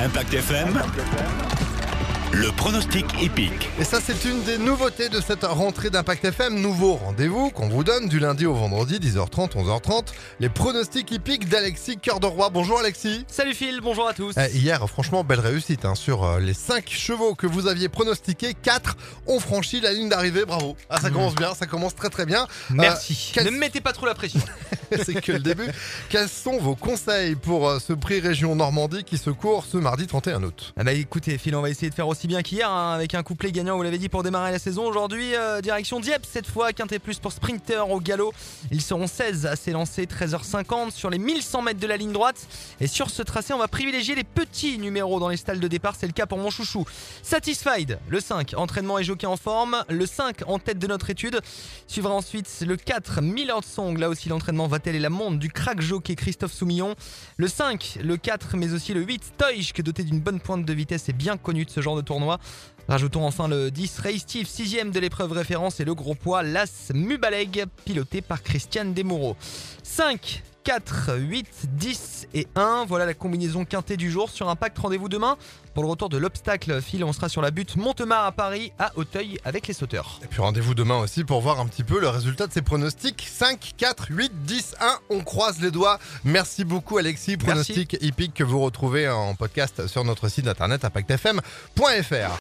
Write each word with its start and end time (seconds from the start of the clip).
Impact 0.00 0.30
FM, 0.30 1.67
le 2.38 2.52
pronostic 2.52 3.04
épique. 3.20 3.68
Et 3.80 3.84
ça, 3.84 3.98
c'est 4.00 4.24
une 4.24 4.42
des 4.44 4.58
nouveautés 4.58 5.08
de 5.08 5.20
cette 5.20 5.42
rentrée 5.42 5.90
d'Impact 5.90 6.24
FM. 6.26 6.60
Nouveau 6.60 6.94
rendez-vous 6.94 7.50
qu'on 7.50 7.68
vous 7.68 7.82
donne 7.82 8.08
du 8.08 8.20
lundi 8.20 8.46
au 8.46 8.54
vendredi, 8.54 8.98
10h30, 9.00 9.56
11h30. 9.56 10.04
Les 10.38 10.48
pronostics 10.48 11.10
hippiques 11.10 11.48
d'Alexis 11.48 11.98
Cœur 11.98 12.20
de 12.20 12.26
Roi. 12.26 12.50
Bonjour 12.50 12.78
Alexis. 12.78 13.24
Salut 13.26 13.54
Phil, 13.54 13.80
bonjour 13.82 14.06
à 14.06 14.12
tous. 14.14 14.34
Eh, 14.36 14.56
hier, 14.56 14.86
franchement, 14.88 15.24
belle 15.24 15.40
réussite. 15.40 15.84
hein. 15.84 15.96
Sur 15.96 16.22
euh, 16.24 16.38
les 16.38 16.54
5 16.54 16.88
chevaux 16.88 17.34
que 17.34 17.48
vous 17.48 17.66
aviez 17.66 17.88
pronostiqués, 17.88 18.54
4 18.54 18.96
ont 19.26 19.40
franchi 19.40 19.80
la 19.80 19.92
ligne 19.92 20.08
d'arrivée. 20.08 20.44
Bravo. 20.44 20.76
Ah, 20.90 21.00
ça 21.00 21.10
commence 21.10 21.34
bien, 21.34 21.54
ça 21.54 21.66
commence 21.66 21.96
très 21.96 22.08
très 22.10 22.24
bien. 22.24 22.46
Merci. 22.70 23.32
quel- 23.34 23.46
Ne 23.46 23.50
me 23.50 23.58
mettez 23.58 23.80
pas 23.80 23.92
trop 23.92 24.06
la 24.06 24.14
pression. 24.14 24.40
c'est 25.04 25.20
que 25.20 25.32
le 25.32 25.40
début. 25.40 25.66
Quels 26.08 26.28
sont 26.28 26.58
vos 26.58 26.76
conseils 26.76 27.34
pour 27.34 27.68
euh, 27.68 27.78
ce 27.80 27.92
prix 27.94 28.20
Région 28.20 28.54
Normandie 28.54 29.02
qui 29.02 29.18
se 29.18 29.30
court 29.30 29.64
ce 29.70 29.76
mardi 29.76 30.06
31 30.06 30.44
août? 30.44 30.72
Ah 30.76 30.84
bah 30.84 30.92
écoutez 30.92 31.36
Phil, 31.36 31.56
on 31.56 31.62
va 31.62 31.70
essayer 31.70 31.90
de 31.90 31.94
faire 31.94 32.06
aussi 32.08 32.27
bien 32.28 32.42
qu'hier 32.42 32.70
hein, 32.70 32.92
avec 32.92 33.14
un 33.14 33.22
couplet 33.22 33.50
gagnant, 33.50 33.76
vous 33.76 33.82
l'avez 33.82 33.96
dit, 33.96 34.10
pour 34.10 34.22
démarrer 34.22 34.52
la 34.52 34.58
saison. 34.58 34.86
Aujourd'hui, 34.86 35.34
euh, 35.34 35.62
direction 35.62 35.98
Dieppe 35.98 36.26
cette 36.30 36.46
fois, 36.46 36.74
Quintet 36.74 36.98
Plus 36.98 37.18
pour 37.18 37.32
Sprinter 37.32 37.90
au 37.90 38.00
galop. 38.00 38.34
Ils 38.70 38.82
seront 38.82 39.06
16 39.06 39.46
à 39.46 39.56
s'élancer, 39.56 40.04
13h50 40.04 40.90
sur 40.90 41.08
les 41.08 41.16
1100 41.18 41.62
mètres 41.62 41.80
de 41.80 41.86
la 41.86 41.96
ligne 41.96 42.12
droite. 42.12 42.46
Et 42.80 42.86
sur 42.86 43.08
ce 43.08 43.22
tracé, 43.22 43.54
on 43.54 43.58
va 43.58 43.66
privilégier 43.66 44.14
les 44.14 44.24
petits 44.24 44.78
numéros 44.78 45.18
dans 45.18 45.30
les 45.30 45.38
stalles 45.38 45.58
de 45.58 45.68
départ. 45.68 45.96
C'est 45.98 46.06
le 46.06 46.12
cas 46.12 46.26
pour 46.26 46.36
mon 46.36 46.50
chouchou. 46.50 46.84
Satisfied, 47.22 47.98
le 48.08 48.20
5, 48.20 48.52
entraînement 48.58 48.98
et 48.98 49.04
jockey 49.04 49.26
en 49.26 49.38
forme. 49.38 49.82
Le 49.88 50.04
5 50.04 50.42
en 50.46 50.58
tête 50.58 50.78
de 50.78 50.86
notre 50.86 51.08
étude. 51.08 51.40
Suivra 51.86 52.12
ensuite 52.12 52.62
le 52.66 52.76
4, 52.76 53.22
Millard 53.22 53.64
Song. 53.64 53.96
Là 53.96 54.10
aussi, 54.10 54.28
l'entraînement 54.28 54.66
va-t-elle 54.66 54.96
et 54.96 55.00
la 55.00 55.10
montre 55.10 55.38
du 55.38 55.48
crack 55.50 55.80
jockey 55.80 56.14
Christophe 56.14 56.52
Soumillon. 56.52 56.94
Le 57.38 57.48
5, 57.48 58.00
le 58.02 58.18
4, 58.18 58.58
mais 58.58 58.74
aussi 58.74 58.92
le 58.92 59.00
8, 59.00 59.32
Toysk, 59.38 59.80
doté 59.80 60.04
d'une 60.04 60.20
bonne 60.20 60.40
pointe 60.40 60.66
de 60.66 60.72
vitesse 60.74 61.08
et 61.08 61.14
bien 61.14 61.38
connu 61.38 61.64
de 61.64 61.70
ce 61.70 61.80
genre 61.80 61.96
de 61.96 62.02
tournoi. 62.02 62.17
Rajoutons 62.88 63.26
enfin 63.26 63.48
le 63.48 63.70
10, 63.70 63.98
Ray 64.00 64.18
Steve, 64.18 64.46
6ème 64.46 64.92
de 64.92 64.98
l'épreuve 64.98 65.32
référence, 65.32 65.78
et 65.78 65.84
le 65.84 65.94
gros 65.94 66.14
poids, 66.14 66.42
l'As 66.42 66.90
Mubaleg, 66.94 67.66
piloté 67.84 68.22
par 68.22 68.42
Christian 68.42 68.86
Desmoureaux. 68.86 69.36
5, 69.82 70.42
4, 70.68 71.16
8, 71.16 71.46
10 71.78 72.28
et 72.34 72.46
1. 72.54 72.84
Voilà 72.86 73.06
la 73.06 73.14
combinaison 73.14 73.64
quintée 73.64 73.96
du 73.96 74.10
jour 74.10 74.28
sur 74.28 74.50
Impact. 74.50 74.76
Rendez-vous 74.76 75.08
demain 75.08 75.38
pour 75.72 75.82
le 75.82 75.88
retour 75.88 76.10
de 76.10 76.18
l'obstacle. 76.18 76.82
Phil, 76.82 77.02
on 77.04 77.14
sera 77.14 77.30
sur 77.30 77.40
la 77.40 77.50
butte 77.50 77.76
Montemar 77.76 78.26
à 78.26 78.32
Paris, 78.32 78.70
à 78.78 78.92
Auteuil, 78.96 79.38
avec 79.46 79.66
les 79.66 79.72
sauteurs. 79.72 80.20
Et 80.22 80.26
puis 80.26 80.42
rendez-vous 80.42 80.74
demain 80.74 80.98
aussi 80.98 81.24
pour 81.24 81.40
voir 81.40 81.58
un 81.58 81.66
petit 81.66 81.84
peu 81.84 81.98
le 81.98 82.10
résultat 82.10 82.46
de 82.46 82.52
ces 82.52 82.60
pronostics. 82.60 83.26
5, 83.26 83.76
4, 83.78 84.08
8, 84.10 84.44
10, 84.44 84.74
1. 84.78 84.98
On 85.08 85.20
croise 85.20 85.58
les 85.62 85.70
doigts. 85.70 85.98
Merci 86.22 86.66
beaucoup 86.66 86.98
Alexis. 86.98 87.38
Pronostics 87.38 87.96
hippiques 88.02 88.34
que 88.34 88.44
vous 88.44 88.60
retrouvez 88.60 89.08
en 89.08 89.34
podcast 89.34 89.86
sur 89.86 90.04
notre 90.04 90.28
site 90.28 90.48
internet 90.48 90.84
impactfm.fr. 90.84 92.34